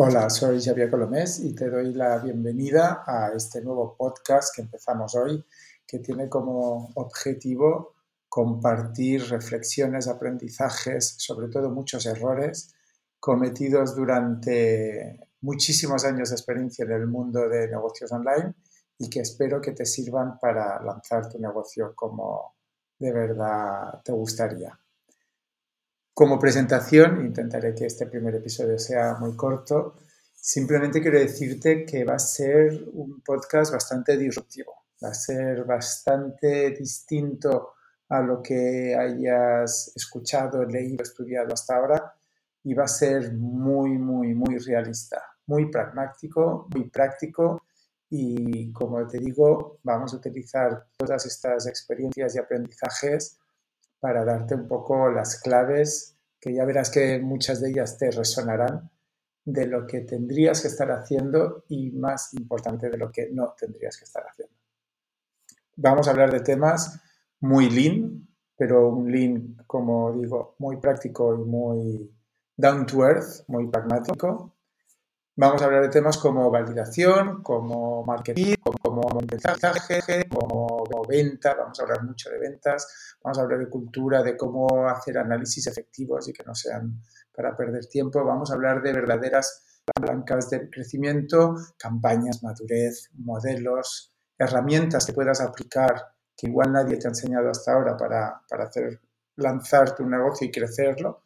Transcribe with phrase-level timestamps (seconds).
[0.00, 5.16] Hola, soy Xavier Colomés y te doy la bienvenida a este nuevo podcast que empezamos
[5.16, 5.44] hoy,
[5.84, 7.96] que tiene como objetivo
[8.28, 12.72] compartir reflexiones, aprendizajes, sobre todo muchos errores
[13.18, 18.54] cometidos durante muchísimos años de experiencia en el mundo de negocios online
[18.98, 22.54] y que espero que te sirvan para lanzar tu negocio como
[23.00, 24.78] de verdad te gustaría.
[26.18, 29.94] Como presentación, intentaré que este primer episodio sea muy corto.
[30.34, 36.70] Simplemente quiero decirte que va a ser un podcast bastante disruptivo, va a ser bastante
[36.70, 37.74] distinto
[38.08, 42.12] a lo que hayas escuchado, leído, estudiado hasta ahora.
[42.64, 47.62] Y va a ser muy, muy, muy realista, muy pragmático, muy práctico.
[48.10, 53.38] Y como te digo, vamos a utilizar todas estas experiencias y aprendizajes
[54.00, 58.90] para darte un poco las claves, que ya verás que muchas de ellas te resonarán,
[59.44, 63.96] de lo que tendrías que estar haciendo y más importante de lo que no tendrías
[63.96, 64.54] que estar haciendo.
[65.76, 67.00] Vamos a hablar de temas
[67.40, 72.10] muy lean, pero un lean, como digo, muy práctico y muy
[72.56, 74.57] down to earth, muy pragmático,
[75.40, 81.84] Vamos a hablar de temas como validación, como marketing, como, mensaje, como, venta, vamos a
[81.84, 86.32] hablar mucho de ventas, vamos a hablar de cultura, de cómo hacer análisis efectivos y
[86.32, 87.00] que no sean
[87.32, 95.06] para perder tiempo, vamos a hablar de verdaderas blancas de crecimiento, campañas, madurez, modelos, herramientas
[95.06, 96.04] que puedas aplicar
[96.36, 99.00] que igual nadie te ha enseñado hasta ahora para, para hacer,
[99.36, 101.22] lanzar tu negocio y crecerlo,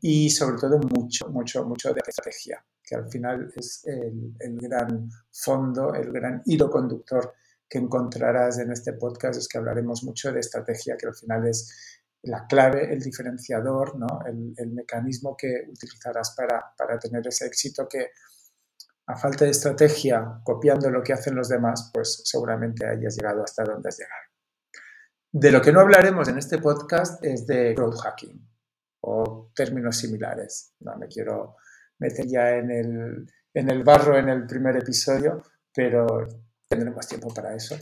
[0.00, 5.94] Y sobre todo mucho, mucho, mucho de estrategia que al final es el, gran fondo,
[5.94, 7.34] el gran hilo conductor
[7.68, 12.02] que encontrarás en este podcast, es que hablaremos mucho de estrategia, que al final es
[12.22, 14.08] la clave, el diferenciador, ¿no?
[14.26, 18.08] el, mecanismo que utilizarás para, para tener ese éxito que
[19.06, 23.62] a falta de estrategia, copiando lo que hacen los demás, pues seguramente hayas llegado hasta
[23.62, 24.22] donde has llegado.
[25.30, 28.49] De lo que no hablaremos en este podcast es de growth hacking
[29.02, 30.74] o términos similares.
[30.80, 31.56] No me quiero
[31.98, 35.42] meter ya en el, en el barro en el primer episodio,
[35.74, 36.28] pero
[36.68, 37.76] tendremos tiempo para eso.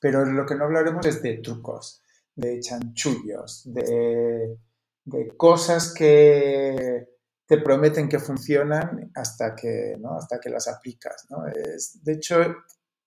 [0.00, 2.02] Pero lo que no hablaremos es de trucos,
[2.34, 4.58] de chanchullos, de,
[5.04, 7.08] de cosas que
[7.46, 10.16] te prometen que funcionan hasta que, ¿no?
[10.16, 11.26] hasta que las aplicas.
[11.30, 11.46] ¿no?
[11.46, 12.36] Es, de hecho,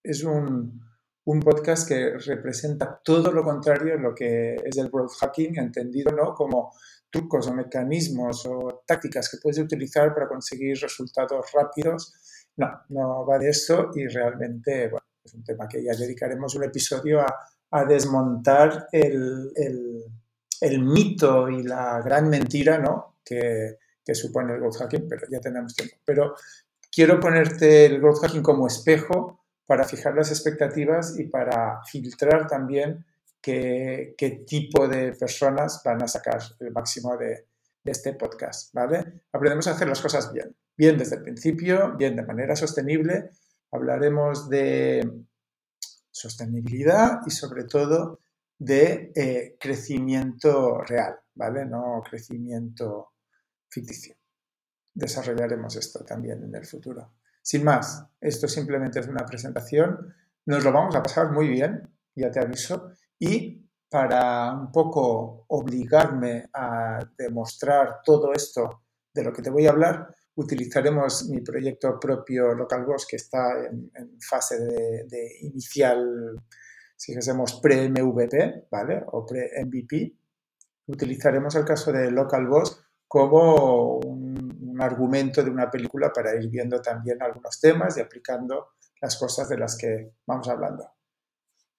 [0.01, 0.81] es un,
[1.25, 6.11] un, podcast que representa todo lo contrario a lo que es el growth hacking, entendido
[6.11, 6.33] ¿no?
[6.33, 6.73] como
[7.09, 12.13] trucos o mecanismos o tácticas que puedes utilizar para conseguir resultados rápidos.
[12.57, 16.63] No, no va de eso y realmente bueno, es un tema que ya dedicaremos un
[16.63, 17.33] episodio a,
[17.71, 23.17] a desmontar el, el, mito y la gran mentira ¿no?
[23.23, 25.95] que, que supone el growth hacking, pero ya tenemos tiempo.
[26.05, 26.35] Pero
[26.91, 33.05] quiero ponerte el growth hacking como espejo para fijar las expectativas y para filtrar también
[33.41, 37.47] qué, tipo de personas van a sacar el máximo de,
[37.83, 39.23] este podcast, ¿vale?
[39.31, 43.31] Aprendemos a hacer las cosas bien, bien desde el principio, bien de manera sostenible.
[43.71, 45.25] Hablaremos de
[46.11, 48.19] sostenibilidad y sobre todo
[48.59, 51.65] de eh, crecimiento real, ¿vale?
[51.65, 53.13] No crecimiento
[53.67, 54.15] ficticio.
[54.93, 57.13] Desarrollaremos esto también en el futuro.
[57.41, 60.13] Sin más, esto simplemente es una presentación.
[60.45, 66.49] Nos lo vamos a pasar muy bien, ya te aviso, y para un poco obligarme
[66.53, 72.53] a demostrar todo esto de lo que te voy a hablar, utilizaremos mi proyecto propio
[72.53, 73.91] LocalBoss que está en,
[74.21, 76.41] fase de, inicial,
[76.95, 79.03] si dijésemos pre-MVP, ¿vale?
[79.07, 80.15] O pre-MVP.
[80.87, 84.20] Utilizaremos el caso de LocalBoss como un,
[84.81, 88.71] argumento de una película para ir viendo también algunos temas y aplicando
[89.01, 90.85] las cosas de las que vamos hablando.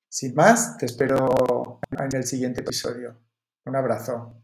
[0.08, 3.18] Sin más, te espero en el siguiente episodio.
[3.64, 4.41] Un abrazo.